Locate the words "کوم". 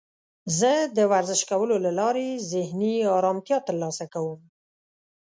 4.13-4.39